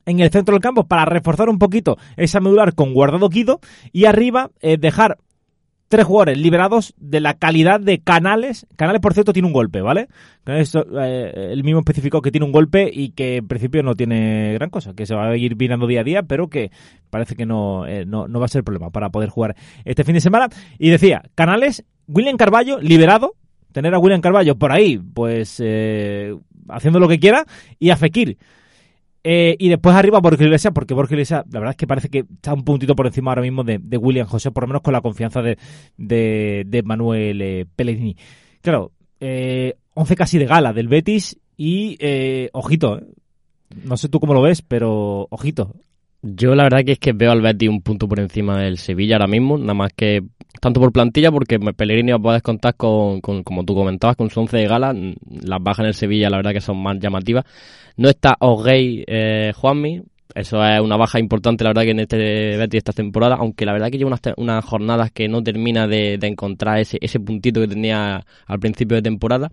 [0.04, 3.60] en el centro del campo para reforzar un poquito esa medular con guardado Guido
[3.92, 5.18] y arriba eh, dejar
[5.88, 8.66] tres jugadores liberados de la calidad de Canales.
[8.76, 10.08] Canales, por cierto, tiene un golpe, ¿vale?
[10.44, 14.54] Canales, eh, el mismo especificó que tiene un golpe y que en principio no tiene
[14.54, 16.70] gran cosa, que se va a ir virando día a día, pero que
[17.10, 20.14] parece que no, eh, no, no va a ser problema para poder jugar este fin
[20.14, 20.48] de semana.
[20.78, 23.34] Y decía, Canales, William Carballo, liberado,
[23.72, 26.34] tener a William Carballo por ahí, pues eh,
[26.68, 27.44] haciendo lo que quiera,
[27.78, 28.38] y a Fekir
[29.28, 32.20] Eh, y después arriba Borja Iglesias, porque Borja Iglesias, la verdad es que parece que
[32.20, 35.00] está un puntito por encima ahora mismo de, William José, por lo menos con la
[35.00, 35.58] confianza de,
[35.96, 38.16] de, Manuel eh, Pellegrini.
[38.60, 43.00] Claro, eh, 11 casi de gala del Betis y eh, ojito,
[43.82, 45.74] no sé tú cómo lo ves, pero ojito.
[46.34, 49.16] Yo la verdad que es que veo al Betis un punto por encima del Sevilla
[49.16, 50.22] ahora mismo, nada más que
[50.60, 54.40] tanto por plantilla, porque Pellegrini va a poder contar con, como tú comentabas, con su
[54.40, 54.94] 11 de gala.
[54.94, 57.44] Las bajas en el Sevilla, la verdad que son más llamativas.
[57.96, 60.02] No está O'Gay eh, Juanmi,
[60.34, 63.72] eso es una baja importante, la verdad, que en este Betis esta temporada, aunque la
[63.72, 68.24] verdad que lleva unas, jornadas que no termina de, encontrar ese, ese puntito que tenía
[68.46, 69.50] al principio de temporada.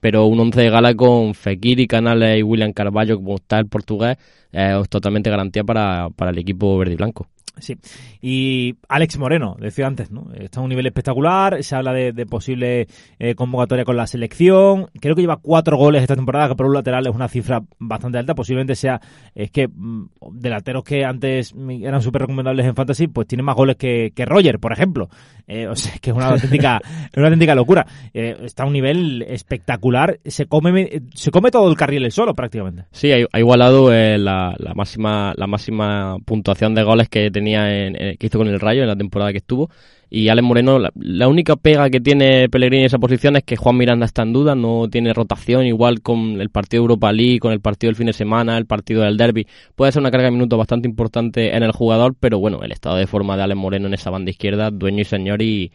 [0.00, 3.66] Pero un 11 de gala con Fekir y Canales y William Carballo, como está el
[3.66, 4.16] portugués,
[4.52, 7.28] es totalmente garantía para, para el equipo verde y blanco.
[7.60, 7.76] Sí.
[8.20, 10.28] Y Alex Moreno, decía antes, ¿no?
[10.34, 12.86] Está a un nivel espectacular, se habla de, posible
[13.18, 14.88] eh, convocatoria con la selección.
[15.00, 18.18] Creo que lleva cuatro goles esta temporada, que por un lateral es una cifra bastante
[18.18, 18.34] alta.
[18.34, 19.00] Posiblemente sea,
[19.34, 23.76] es que mm, delanteros que antes eran súper recomendables en Fantasy, pues tienen más goles
[23.76, 25.08] que, que Roger, por ejemplo.
[25.46, 26.80] Eh, o sea, que es una auténtica,
[27.16, 27.86] una auténtica locura.
[28.14, 30.20] Eh, está a un nivel espectacular.
[30.24, 32.84] Se come, se come todo el carril el solo, prácticamente.
[32.92, 38.26] Sí, ha, igualado la, la, máxima, la máxima puntuación de goles que tenía en, que
[38.26, 39.70] hizo con el Rayo en la temporada que estuvo.
[40.12, 43.76] Y Alex Moreno, la, única pega que tiene Pellegrini en esa posición es que Juan
[43.76, 47.60] Miranda está en duda, no tiene rotación, igual con el partido Europa League, con el
[47.60, 49.46] partido del fin de semana, el partido del derby.
[49.76, 52.96] Puede ser una carga de minutos bastante importante en el jugador, pero bueno, el estado
[52.96, 55.70] de forma de Alex Moreno en esa banda izquierda, dueño y señor, y,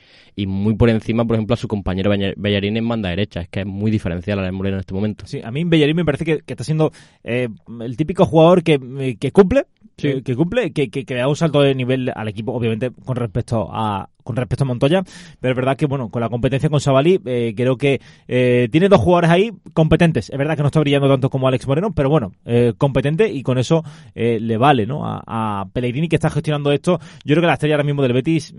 [0.46, 3.40] muy por encima, por ejemplo, a su compañero Bellarín en banda derecha.
[3.40, 5.26] Es que es muy diferencial Alex Moreno en este momento.
[5.28, 6.92] Sí, a mí Bellarín me parece que, está siendo
[7.24, 7.48] eh,
[7.80, 9.64] el típico jugador que, que cumple,
[9.96, 14.10] que, cumple, que, que, da un salto de nivel al equipo, obviamente, con respecto a
[14.24, 15.04] con respecto a Montoya,
[15.40, 18.90] pero es verdad que, bueno, con la competencia con Savali, eh, creo que eh, tiene
[18.90, 20.32] dos jugadores ahí competentes.
[20.32, 23.44] Es verdad que no está brillando tanto como Alex Moreno, pero bueno, eh, competente y
[23.44, 23.84] con eso
[24.16, 25.06] le vale, ¿no?
[25.06, 27.00] A, a, Pellegrini que está gestionando esto.
[27.24, 28.56] Yo creo que la estrella ahora mismo del Betis,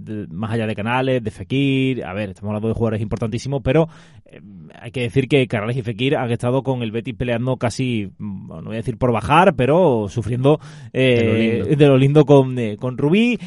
[0.00, 3.88] mm, más allá de Canales, de Fekir, a ver, estamos hablando de jugadores importantísimos, pero
[4.80, 8.48] hay que decir que Canales y Fekir han estado con el Betis peleando casi, mm,
[8.48, 10.60] no voy a decir por bajar, pero sufriendo
[10.92, 13.38] de lo lindo, con, con Rubí.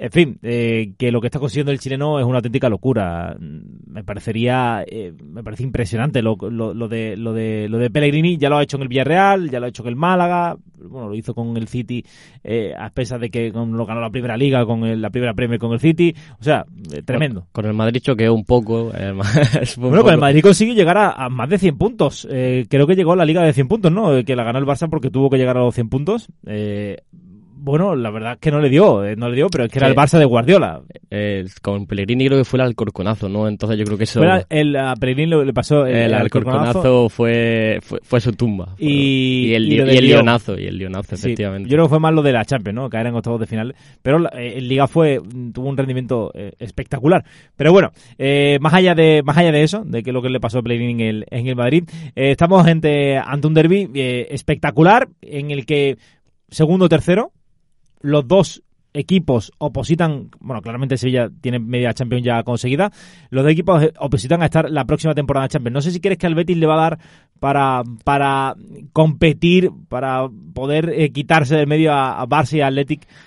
[0.00, 3.36] En fin, eh, que lo que está consiguiendo el chileno es una auténtica locura.
[3.40, 8.36] Me parecería, eh, me parece impresionante lo, lo, lo, de lo de lo de Pellegrini.
[8.36, 11.08] Ya lo ha hecho en el Villarreal, ya lo ha hecho en el Málaga, bueno,
[11.08, 12.04] lo hizo con el City
[12.44, 15.72] eh, a pesar de que lo ganó la primera liga con la primera Premier con
[15.72, 16.14] el City.
[16.38, 16.64] O sea,
[17.04, 17.48] tremendo.
[17.50, 18.92] Con, el Madrid choqueó un poco.
[19.78, 22.24] bueno, con el Madrid consigue llegar a, más de 100 puntos.
[22.30, 24.24] creo que llegó a la liga de 100 puntos, ¿no?
[24.24, 26.28] Que la ganó el Barça porque tuvo que llegar a los 100 puntos.
[26.46, 26.98] Eh,
[27.68, 29.78] bueno, la verdad es que no le dio, eh, no le dio, pero es que
[29.78, 30.80] era el Barça de Guardiola.
[31.10, 33.46] Eh, con Pellegrini creo que fue el Alcorconazo, ¿no?
[33.46, 34.22] Entonces yo creo que eso...
[34.48, 38.74] el, a Pellegrini le, pasó el, el Alcorconazo, fue, fue, su tumba.
[38.78, 41.68] Y, el, y, el Lionazo, y el Lionazo, efectivamente.
[41.68, 42.88] Yo creo que fue más lo de la Champions, ¿no?
[42.88, 43.74] Caer en octavos de final.
[44.02, 45.20] Pero eh, el Liga fue
[45.52, 47.24] tuvo un rendimiento espectacular.
[47.54, 47.92] Pero bueno,
[48.60, 50.92] más allá de más allá de eso, de que lo que le pasó a Pellegrini
[50.92, 55.98] en el, en el Madrid, estamos ante, ante un derby espectacular en el que
[56.48, 57.32] segundo tercero
[58.00, 58.62] los dos
[58.94, 62.90] equipos opositan, bueno, claramente Sevilla tiene media Champions ya conseguida,
[63.30, 65.74] los dos equipos opositan a estar la próxima temporada de Champions.
[65.74, 66.98] No sé si quieres que al Betis le va a dar
[67.38, 68.56] para, para
[68.92, 72.66] competir, para poder eh, quitarse del medio a, Barça y a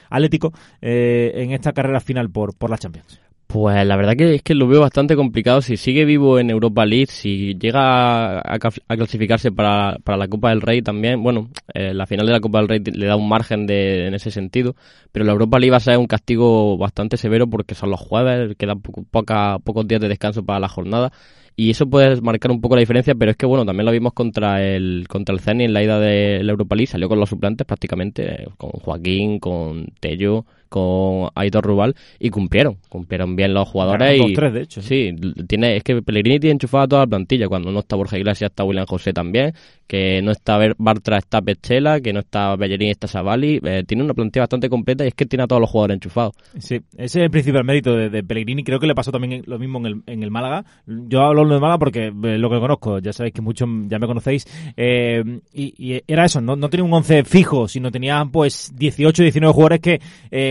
[0.10, 3.22] Atlético eh, en esta carrera final por, por la Champions.
[3.52, 5.62] Pues la verdad que es que lo veo bastante complicado.
[5.62, 8.60] Si sigue vivo en Europa League, si llega a,
[8.96, 12.70] clasificarse para, la Copa del Rey también, bueno, eh, la final de la Copa del
[12.70, 14.78] Rey le da un margen de, en ese sentido,
[15.12, 18.56] pero la Europa League va a ser un castigo bastante severo porque son los jueves,
[18.58, 21.12] quedan poca, pocos días de descanso para la jornada
[21.56, 24.14] y eso puede marcar un poco la diferencia, pero es que bueno, también lo vimos
[24.14, 27.30] contra el contra el Zenit en la ida de la Europa League, salió con los
[27.30, 34.22] suplentes prácticamente, con Joaquín, con Tello, con Aitor Rubal y cumplieron, cumplieron bien los jugadores
[34.26, 34.82] y tres, de hecho.
[34.82, 35.14] Sí,
[35.46, 38.64] tiene es que Pellegrini tiene enchufada toda la plantilla, cuando no está Borja Iglesias está
[38.64, 39.54] William José también,
[39.86, 44.14] que no está Bartra está Pechela, que no está Bellerín está Savali, eh, tiene una
[44.14, 46.36] plantilla bastante completa y es que tiene a todos los jugadores enchufados.
[46.58, 49.80] Sí, ese es el principal mérito de, Pellegrini, creo que le pasó también lo mismo
[49.80, 50.64] en el, en el Málaga.
[50.88, 54.08] Yo hablo de Málaga porque eh, lo que conozco, ya sabéis que muchos ya me
[54.08, 54.46] conocéis,
[54.78, 55.24] eh,
[55.54, 59.80] y, era eso, no, no tenía un 11 fijo, sino tenía pues 18, 19 jugadores
[59.80, 60.02] que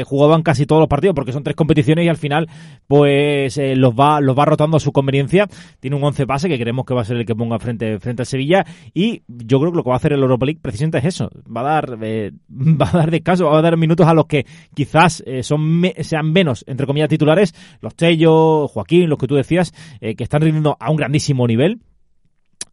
[0.04, 2.48] jugaban casi todos los partidos porque son tres competiciones y al final
[2.86, 5.46] pues eh, los va los va rotando a su conveniencia.
[5.78, 8.22] Tiene un 11 base que creemos que va a ser el que ponga frente frente
[8.22, 10.98] al Sevilla y yo creo que lo que va a hacer el Europa League precisamente
[10.98, 14.26] es eso, va a dar eh, va a dar va a dar minutos a los
[14.26, 19.36] que quizás eh, son sean menos entre comillas titulares, los Tello, Joaquín, los que tú
[19.36, 21.80] decías que están rindiendo a un grandísimo nivel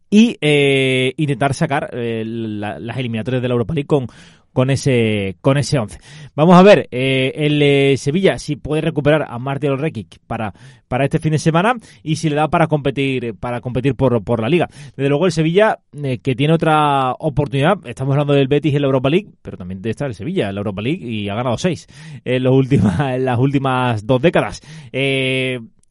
[0.09, 4.07] y eh, intentar sacar eh, las eliminatorias de la Europa League con,
[4.53, 5.99] con ese con ese 11.
[6.33, 10.53] Vamos a ver eh, el Sevilla si puede recuperar a Martial Rekic para
[10.87, 14.41] para este fin de semana y si le da para competir para competir por, por
[14.41, 14.69] la liga.
[14.95, 15.79] Desde luego el Sevilla
[16.23, 19.89] que tiene otra oportunidad, estamos hablando del Betis en la Europa League, pero también de
[19.89, 21.85] estar el Sevilla en la Europa League y ha ganado seis
[22.23, 24.61] en, en las últimas dos décadas.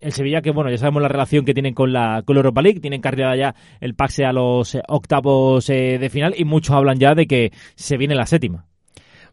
[0.06, 2.62] El Sevilla que bueno ya sabemos la relación que tienen con la con la Europa
[2.62, 6.76] League tienen cargada ya el pase a los eh, octavos eh, de final y muchos
[6.76, 8.66] hablan ya de que se viene la séptima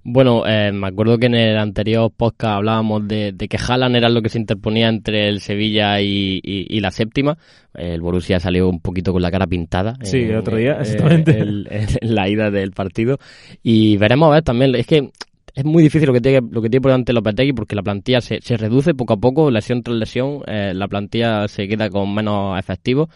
[0.05, 4.21] bueno, eh, me acuerdo que en el anterior podcast hablábamos de, que Haaland era lo
[4.21, 6.41] que se interponía entre el Sevilla y,
[6.81, 7.37] la séptima.
[7.73, 9.95] El Borussia salió un poquito con la cara pintada.
[10.01, 11.39] Sí, el otro día, exactamente.
[11.39, 11.65] en,
[12.01, 13.17] la ida del partido.
[13.63, 15.09] Y veremos a ver también, es que
[15.55, 18.21] es muy difícil lo que tiene, lo que tiene por delante Lopetegui porque la plantilla
[18.21, 22.13] se, se reduce poco a poco, lesión tras lesión, eh, la plantilla se queda con
[22.13, 23.09] menos efectivos.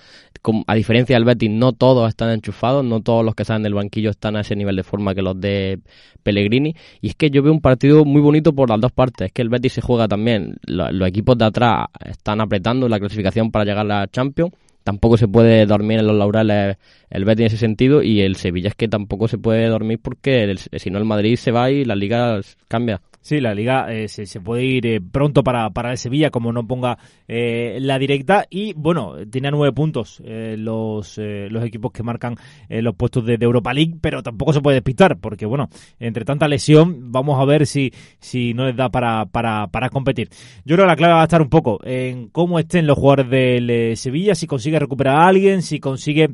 [0.68, 4.12] a diferencia del Betis, no todos están enchufados, no todos los que salen del banquillo
[4.12, 5.80] están a ese nivel de forma que los de
[6.22, 6.76] Pellegrini.
[7.02, 9.28] Y es que yo veo un partido muy bonito por las dos partes.
[9.28, 13.52] Es que el Betis se juega también, los equipos de atrás están apretando la clasificación
[13.52, 14.54] para llegar a la Champions
[14.88, 16.78] tampoco se puede dormir en los laureles
[17.10, 20.56] el Betis en ese sentido y el Sevilla es que tampoco se puede dormir porque
[20.78, 23.02] si no el Madrid se va y la liga cambia.
[23.28, 26.66] Sí, la liga eh, se, puede ir eh, pronto para, para el Sevilla, como no
[26.66, 28.46] ponga eh, la directa.
[28.50, 32.38] Y bueno, tiene nueve puntos los, los equipos que marcan
[32.70, 35.68] los puestos de, Europa League, pero tampoco se puede despistar, porque bueno,
[36.00, 40.30] entre tanta lesión, vamos a ver si, si no les da para, para, para competir.
[40.64, 43.30] Yo creo que la clave va a estar un poco en cómo estén los jugadores
[43.30, 46.30] del Sevilla, si consigue recuperar a alguien, si consigue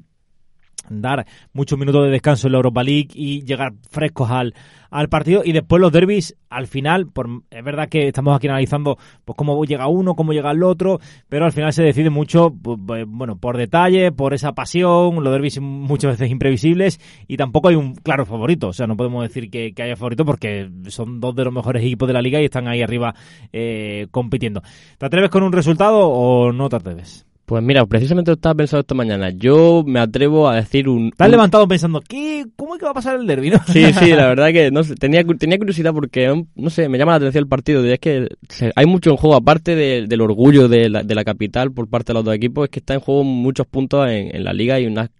[0.90, 4.54] dar muchos minutos de descanso en la Europa League y llegar frescos al,
[4.94, 5.42] al partido.
[5.44, 9.66] Y después los derbis al final por, es verdad que estamos aquí analizando pues cómo
[9.66, 13.38] llega uno cómo llega el otro pero al final se decide mucho pues, pues, bueno
[13.38, 18.26] por detalle por esa pasión los derbis muchas veces imprevisibles y tampoco hay un claro
[18.26, 18.68] favorito.
[18.68, 22.08] O sea no podemos decir que, haya favorito porque son dos de los mejores equipos
[22.08, 23.16] de la liga y están ahí arriba
[23.52, 24.62] eh, compitiendo.
[24.98, 27.26] ¿te atreves con un resultado o no te atreves?
[27.54, 29.30] Pues mira, precisamente estaba pensando esta mañana.
[29.30, 31.10] Yo me atrevo a decir un...
[31.10, 32.48] Estás levantado pensando, ¿qué?
[32.56, 33.52] ¿cómo es que va a pasar el derbi?
[33.72, 37.18] Sí, sí, la verdad que no tenía, tenía curiosidad porque, no sé, me llama la
[37.18, 37.86] atención el partido.
[37.86, 38.28] es que
[38.76, 42.16] hay mucho en juego, aparte del orgullo de la, de la, capital por parte de
[42.16, 44.88] los dos equipos, es que está en juego muchos puntos en, en la liga y
[44.88, 45.12] unas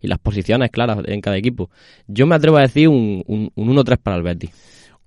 [0.00, 1.68] y las posiciones claras en cada equipo.
[2.06, 4.52] Yo me atrevo a decir un, un, un 1-3 para el Betis.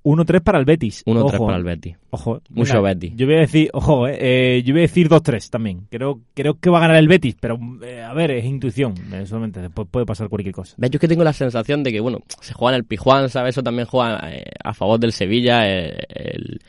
[0.05, 1.03] 1-3 para el Betis.
[1.05, 1.97] 1-3 para el Betis.
[2.11, 2.39] Ojo.
[2.49, 3.13] Mucho Betis.
[3.15, 4.17] Yo voy a decir, ojo, eh,
[4.57, 5.87] eh yo voy a decir 2-3 también.
[5.89, 9.25] Creo, creo que va a ganar el Betis, pero eh, a ver, es intuición, eh,
[9.25, 9.61] solamente.
[9.61, 10.75] Después puede pasar cualquier cosa.
[10.77, 13.55] Yo es que tengo la sensación de que, bueno, se juega en el Pijuán, ¿sabes?
[13.55, 14.21] Eso también juega
[14.63, 15.67] a favor del Sevilla.
[15.67, 16.61] el,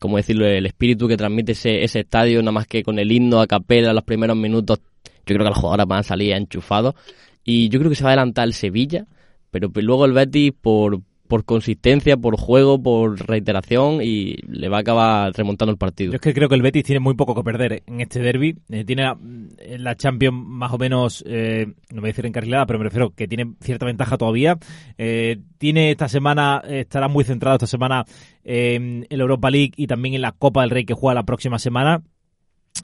[0.00, 3.40] como decirlo, el espíritu que transmite ese, ese estadio, nada más que con el himno
[3.40, 4.80] a capela los primeros minutos.
[5.04, 6.96] Yo creo que los jugadores van a salir enchufados.
[7.44, 9.06] Y yo creo que se va a adelantar el Sevilla,
[9.52, 14.80] pero luego el Betis por por consistencia, por juego, por reiteración y le va a
[14.80, 16.12] acabar remontando el partido.
[16.12, 17.82] Yo es que creo que el Betis tiene muy poco que perder ¿eh?
[17.86, 18.56] en este derby.
[18.70, 19.04] Eh, tiene
[19.78, 23.28] la, Champions más o menos, eh, no voy a decir encarrilada, pero me refiero que
[23.28, 24.58] tiene cierta ventaja todavía.
[25.58, 28.04] tiene esta semana, estará muy centrado esta semana
[28.42, 31.58] en la Europa League y también en la Copa del Rey que juega la próxima
[31.58, 32.02] semana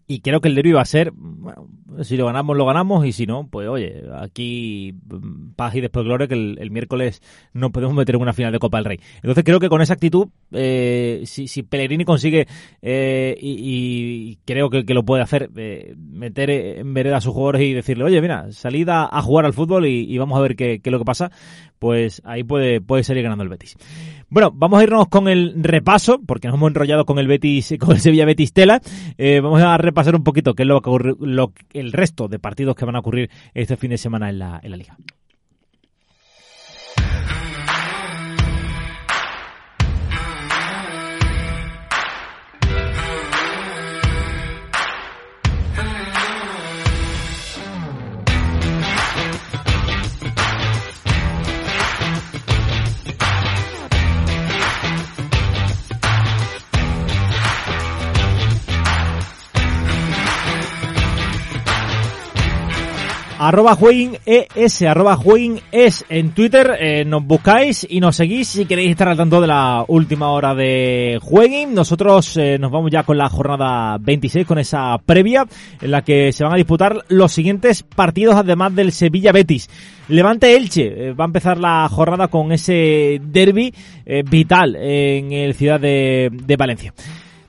[0.07, 1.68] y creo que el derby va a ser, bueno,
[2.02, 6.04] si lo ganamos, lo ganamos, y si no, pues oye, aquí mm, paz y después
[6.04, 9.00] gloria que el, miércoles no podemos meter en una final de Copa del Rey.
[9.16, 12.46] Entonces creo que con esa actitud, eh, si, si, Pellegrini consigue,
[12.83, 17.62] eh, y, creo que, que, lo puede hacer, eh, meter en vereda a sus jugadores
[17.62, 20.90] y decirle, oye, mira, salida a jugar al fútbol y, vamos a ver qué, qué,
[20.90, 21.30] es lo que pasa,
[21.78, 23.76] pues ahí puede, puede salir ganando el Betis.
[24.30, 27.92] Bueno, vamos a irnos con el repaso, porque nos hemos enrollado con el Betis, con
[27.92, 28.80] el Sevilla Betis Tela.
[29.18, 30.81] Eh, vamos a repasar un poquito qué es lo,
[31.20, 34.61] lo, el resto de partidos que van a ocurrir este fin de semana en la,
[34.62, 34.97] en la liga.
[63.48, 63.76] Arroba
[64.24, 65.18] ES, arroba
[65.70, 69.46] es en Twitter, eh, nos buscáis y nos seguís si queréis estar al tanto de
[69.46, 71.74] la última hora de Jueguin.
[71.74, 75.46] Nosotros eh, nos vamos ya con la jornada 26, con esa previa
[75.80, 79.68] en la que se van a disputar los siguientes partidos además del Sevilla Betis.
[80.09, 83.74] Levante Elche, eh, va a empezar la jornada con ese derby
[84.30, 86.94] vital en el ciudad de Valencia.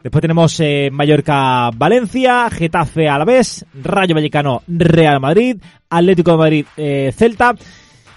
[0.05, 5.57] Después tenemos eh, Mallorca-Valencia, Getafe Alavés, Rayo Vallecano Real Madrid,
[5.89, 7.55] Atlético de Madrid eh, Celta,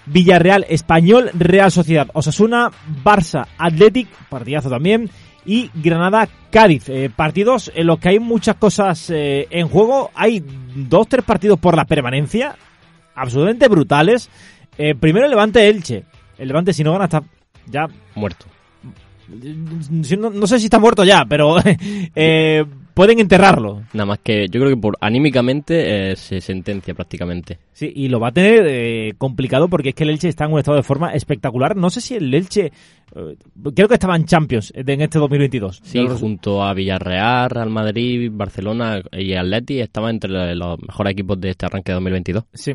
[0.05, 2.71] Villarreal Español, Real Sociedad Osasuna,
[3.03, 5.09] Barça Athletic, partidazo también,
[5.47, 6.91] y Granada Cádiz.
[6.91, 10.11] Eh, partidos en los que hay muchas cosas eh, en juego.
[10.15, 10.45] Hay
[10.77, 12.55] dos, tres partidos por la permanencia,
[13.15, 14.29] absolutamente brutales.
[14.77, 16.05] Eh, primero el Levante Elche.
[16.37, 17.23] El Levante si no gana está
[17.65, 18.45] ya Muerto.
[19.29, 21.57] No, no sé si está muerto ya, pero
[22.15, 22.65] eh,
[22.99, 23.83] pueden enterrarlo.
[23.93, 27.59] Nada más que yo creo que por anímicamente eh, se sentencia prácticamente.
[27.73, 30.53] Sí, y lo va a tener eh, complicado porque es que el Elche está en
[30.53, 31.77] un estado de forma espectacular.
[31.77, 32.73] No sé si el Elche,
[33.15, 33.37] eh,
[33.73, 35.81] creo que estaba en Champions en este 2022.
[35.85, 41.51] Sí, junto a Villarreal, Real Madrid, Barcelona y Atleti estaba entre los mejores equipos de
[41.51, 42.45] este arranque de 2022.
[42.53, 42.73] Sí.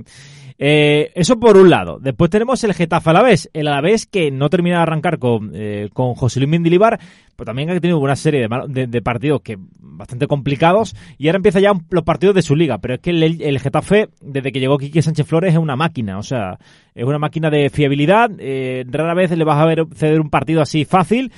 [0.65, 1.99] Eh, eso por un lado.
[1.99, 3.49] Después tenemos el Getafe Alavés.
[3.51, 7.01] El Alavés que no termina de arrancar con, eh, con José Luis Mendilibar,
[7.35, 11.73] pero también ha tenido una serie de, partidos que bastante complicados y ahora empieza ya
[11.89, 12.77] los partidos de su liga.
[12.77, 16.17] Pero es que el, el Getafe, desde que llegó Quique Sánchez Flores, es una máquina.
[16.17, 16.57] O sea,
[16.95, 18.31] es una máquina de fiabilidad.
[18.39, 21.33] Eh, rara vez le vas a ver ceder un partido así fácil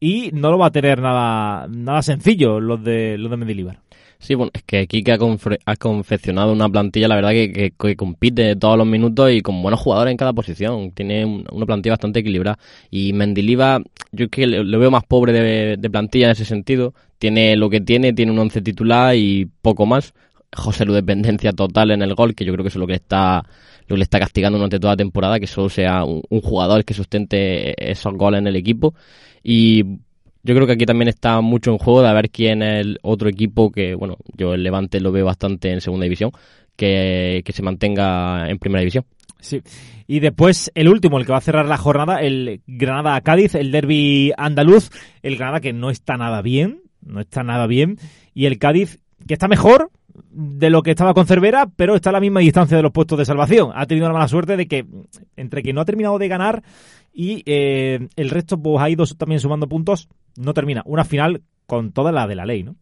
[0.00, 3.80] y no lo va a tener nada, nada sencillo los de, los de Mendilibar.
[4.22, 5.18] Sí, bueno, es que Kike ha,
[5.64, 9.80] ha confeccionado una plantilla, la verdad, que, que- compite todos los minutos y con buenos
[9.80, 10.90] jugadores en cada posición.
[10.92, 12.58] Tiene un- una plantilla bastante equilibrada.
[12.90, 13.80] Y Mendiliva,
[14.12, 16.92] yo es que lo veo más pobre de, de plantilla en ese sentido.
[17.18, 20.12] Tiene lo que tiene, tiene un once titular y poco más.
[20.54, 22.92] José Lu dependencia total en el gol, que yo creo que eso es lo que
[22.94, 23.42] le está,
[23.86, 26.84] lo que le está castigando durante toda la temporada, que solo sea un, un jugador
[26.84, 28.94] que sustente esos goles en el equipo.
[29.42, 29.84] Y
[30.42, 32.98] yo creo que aquí también está mucho en juego de a ver quién es el
[33.02, 36.32] otro equipo que, bueno, yo el Levante lo veo bastante en segunda división,
[36.76, 39.04] que, que se mantenga en primera división.
[39.40, 39.62] Sí.
[40.06, 44.32] Y después el último, el que va a cerrar la jornada, el Granada-Cádiz, el derby
[44.36, 44.90] andaluz.
[45.22, 47.98] El Granada que no está nada bien, no está nada bien.
[48.34, 49.90] Y el Cádiz que está mejor
[50.30, 53.18] de lo que estaba con Cervera, pero está a la misma distancia de los puestos
[53.18, 53.70] de salvación.
[53.74, 54.84] Ha tenido la mala suerte de que
[55.36, 56.62] entre que no ha terminado de ganar
[57.12, 60.82] y eh, el resto pues ha ido también sumando puntos, no termina.
[60.86, 62.76] Una final con toda la de la ley, ¿no?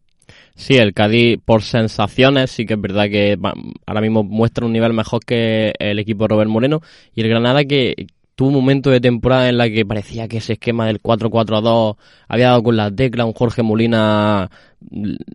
[0.55, 3.37] Sí, el Cádiz por sensaciones sí que es verdad que
[3.85, 6.81] ahora mismo muestra un nivel mejor que el equipo de Robert Moreno
[7.15, 10.53] y el Granada que tuvo un momento de temporada en la que parecía que ese
[10.53, 14.49] esquema del 4-4-2 había dado con la tecla, un Jorge Molina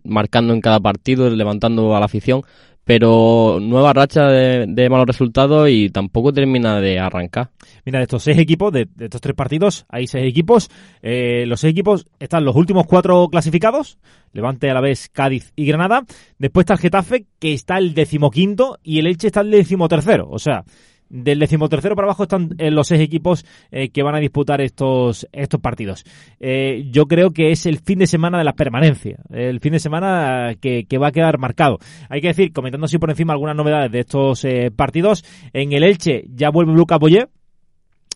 [0.03, 2.41] marcando en cada partido, levantando a la afición,
[2.83, 7.49] pero nueva racha de, de malos resultados y tampoco termina de arrancar.
[7.85, 10.71] Mira, de estos seis equipos, de, estos tres partidos, hay seis equipos.
[11.03, 13.99] Eh, los seis equipos están los últimos cuatro clasificados.
[14.33, 16.03] Levante a la vez Cádiz y Granada.
[16.39, 20.27] Después está el Getafe, que está el decimoquinto, y el Elche está el decimotercero.
[20.31, 20.63] O sea,
[21.09, 25.27] del decimotercero para abajo están eh, los seis equipos eh, que van a disputar estos,
[25.31, 26.03] estos partidos.
[26.39, 30.55] Yo creo que es el fin de semana de la permanencia, el fin de semana
[30.59, 31.77] que, va a quedar marcado.
[32.09, 34.43] Hay que decir, comentando así por encima algunas novedades de estos
[34.75, 37.29] partidos, en el Elche ya vuelve Lucas Boyer,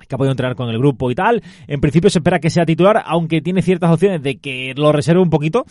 [0.10, 1.42] que ha podido entrenar con el grupo y tal.
[1.68, 5.22] En principio se espera que sea titular, aunque tiene ciertas opciones de que lo reserve
[5.22, 5.66] un poquito.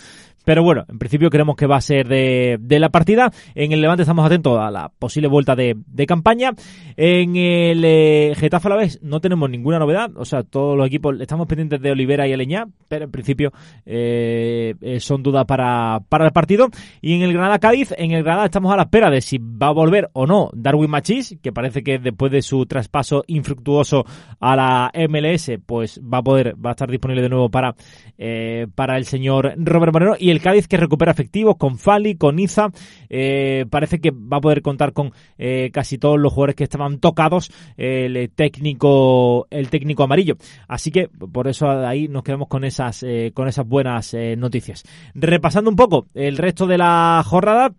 [0.44, 3.31] Pero bueno, en principio creemos que va a ser de, la partida.
[3.55, 6.53] En el Levante estamos atentos a la posible vuelta de, de campaña.
[6.96, 10.11] En el eh, Getafe a la vez no tenemos ninguna novedad.
[10.16, 13.53] O sea, todos los equipos estamos pendientes de Olivera y Aleñá, pero en principio
[13.85, 16.68] eh, eh, son dudas para, para el partido.
[17.03, 19.66] Y en el Granada Cádiz, en el Granada estamos a la espera de si va
[19.66, 24.07] a volver o no Darwin Machís, que parece que después de su traspaso infructuoso
[24.41, 27.75] a la MLS, pues va a poder, va a estar disponible de nuevo para,
[28.17, 30.17] eh, para el señor Robert Moreno.
[30.19, 32.71] Y el Cádiz que recupera efectivos con Fali, con Iza.
[33.09, 36.99] Eh, parece que va a poder contar con eh, casi todos los jugadores que estaban
[36.99, 40.37] tocados el técnico, el técnico amarillo.
[40.67, 44.85] Así que por eso ahí nos quedamos con esas, con esas buenas noticias.
[45.14, 47.73] Repasando un poco el resto de la jornada,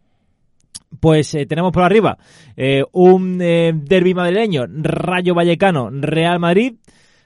[1.00, 2.18] pues eh, tenemos por arriba
[2.56, 6.76] eh, un eh, derby madrileño, Rayo Vallecano, Real Madrid.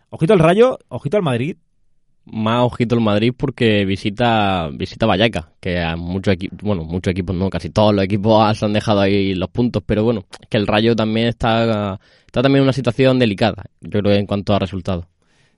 [0.09, 1.57] Ojito al Rayo, ojito al Madrid.
[2.25, 7.35] Más ojito el Madrid porque visita visita Vallecas, que a muchos equipos, bueno, muchos equipos
[7.35, 10.57] no, casi todos los equipos se han dejado ahí los puntos, pero bueno, es que
[10.57, 14.59] el Rayo también está, está también en una situación delicada, yo creo en cuanto a
[14.59, 15.05] resultados.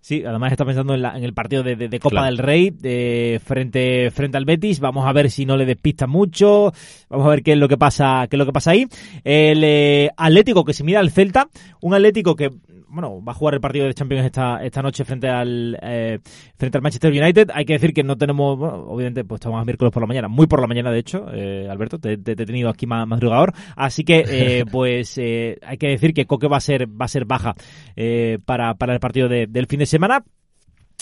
[0.08, 2.26] Sí, además está pensando en, la- en el partido de, de- de Copa Claro.
[2.28, 4.80] del Rey de, frente, frente al Betis.
[4.80, 6.72] Vamos a ver si no le despista mucho.
[7.10, 8.86] Vamos a ver qué es lo que pasa, qué es lo que pasa ahí.
[9.24, 11.48] El eh, Atlético que se mira al Celta,
[11.82, 12.52] un Atlético que
[12.88, 16.20] bueno va a jugar el partido de Champions esta, esta noche frente al eh,
[16.56, 17.50] frente al Manchester United.
[17.54, 20.28] Hay que decir que no tenemos, bueno, obviamente, pues estamos a miércoles por la mañana,
[20.28, 23.08] muy por la mañana de hecho, eh, Alberto, te, te- te he tenido aquí más
[23.08, 23.54] madrugador.
[23.76, 27.10] Así que eh, pues eh, hay que decir que Coque va a ser va a
[27.10, 27.56] ser baja
[27.96, 30.24] eh, para, para el partido de- del fin de semana.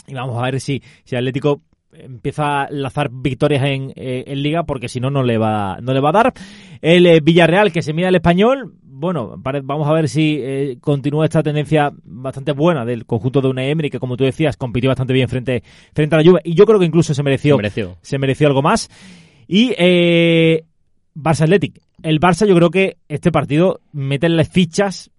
[0.08, 1.62] Y vamos a ver si, si Atlético
[1.96, 6.00] empieza a lanzar victorias en, en Liga porque si no, no le va, no le
[6.00, 6.34] va a dar.
[6.82, 11.42] El Villarreal que se mira el español, bueno, vamos a ver si eh, continúa esta
[11.42, 15.28] tendencia bastante buena del conjunto de una Emery, que como tú decías, compitió bastante bien
[15.28, 15.64] frente,
[15.94, 17.58] frente a la Juve, y yo creo que incluso se mereció,
[18.02, 18.90] se mereció, algo más.
[19.48, 20.64] Y eh,
[21.16, 21.82] Barça Athletic.
[22.04, 25.10] El Barça yo creo que este partido mete las fichas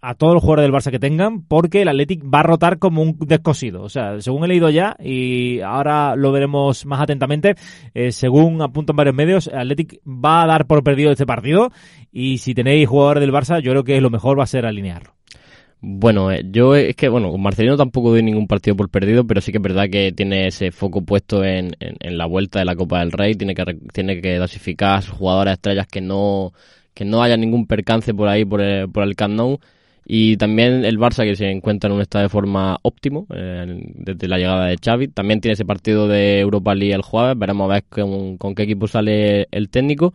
[0.00, 3.02] a todos los jugadores del Barça que tengan, porque el Athletic va a rotar como
[3.02, 3.82] un descosido.
[3.82, 7.56] O sea, según he leído ya, y ahora lo veremos más atentamente,
[7.94, 11.70] eh, según apuntan varios medios, el Athletic va a dar por perdido este partido,
[12.12, 15.14] y si tenéis jugadores del Barça, yo creo que lo mejor va a ser alinearlo.
[15.80, 19.40] Bueno, eh, yo es que, bueno, con Marcelino tampoco doy ningún partido por perdido, pero
[19.40, 22.74] sí que es verdad que tiene ese foco puesto en, en, la vuelta de la
[22.74, 26.52] Copa del Rey, tiene que, tiene que dosificar a sus jugadores estrellas que no,
[26.94, 29.60] que no haya ningún percance por ahí por el, por el Camp Nou
[30.10, 34.26] y también el Barça que se encuentra en un estado de forma óptimo eh, desde
[34.26, 35.08] la llegada de Xavi.
[35.08, 37.38] También tiene ese partido de Europa League el jueves.
[37.38, 40.14] Veremos a ver con, qué equipo sale el técnico.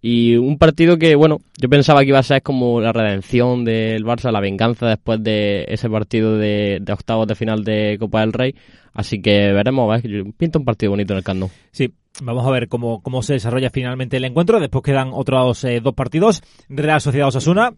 [0.00, 4.06] Y un partido que, bueno, yo pensaba que iba a ser como la redención del
[4.06, 8.54] Barça, la venganza después de ese partido de, octavos de final de Copa del Rey.
[8.94, 12.50] Así que veremos, a ver, pinta un partido bonito en el Camp Sí, Vamos a
[12.50, 14.58] ver cómo, cómo se desarrolla finalmente el encuentro.
[14.58, 16.42] Después quedan otros eh, dos partidos.
[16.70, 17.74] Real Sociedad Osasuna,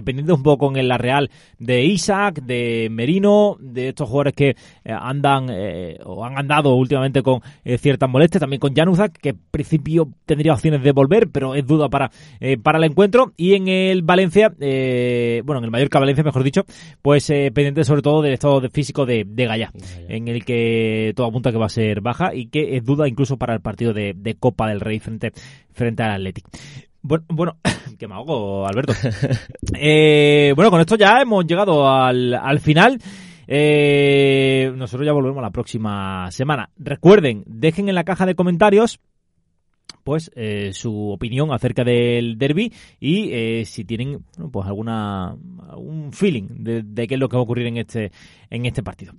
[0.00, 4.54] pendiente un poco en la Real de Isaac, de Merino, de estos jugadores que eh,
[4.84, 7.40] andan eh, o han andado últimamente con
[7.78, 11.88] ciertas molestias, también con Januzak, que en principio tendría opciones de volver, pero es duda
[11.88, 12.10] para,
[12.62, 13.32] para el encuentro.
[13.36, 16.64] Y en el Valencia, bueno, en el Mallorca Valencia, mejor dicho,
[17.02, 19.70] pues pendiente sobre todo del estado físico de, de Gaya,
[20.08, 23.36] en el que todo apunta que va a ser baja y que es duda incluso
[23.36, 25.32] para el partido de, de Copa del Rey frente,
[25.72, 26.46] frente al Athletic.
[27.02, 27.56] Bueno, bueno
[27.98, 28.94] que me hago, Alberto.
[29.74, 32.98] Eh, bueno, con esto ya hemos llegado al, al final.
[33.48, 36.70] Eh, nosotros ya volvemos la próxima semana.
[36.76, 39.00] Recuerden, dejen en la caja de comentarios
[40.04, 45.36] pues eh, su opinión acerca del derby y si tienen pues alguna
[45.68, 48.10] algún feeling de, qué es lo que va a ocurrir en este
[48.50, 49.12] en este partido.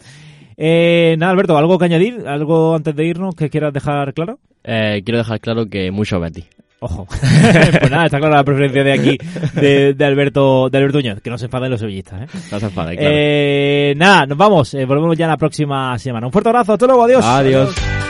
[0.57, 4.39] nada, Alberto, algo que añadir, algo antes de irnos que quieras dejar claro.
[4.63, 6.43] quiero dejar claro que mucho Betty.
[6.83, 7.07] Ojo.
[7.79, 9.17] pues nada, está clara la preferencia de aquí
[9.53, 12.27] de, Alberto de Alberto Uñez, que no se enfaden los sevillistas, ¿eh?
[12.51, 13.15] No se enfaden, claro.
[13.15, 16.27] Eh, nada, nos vamos, eh, volvemos ya la próxima semana.
[16.27, 17.23] Un fuerte abrazo, hasta luego, adiós.
[17.23, 18.02] adiós.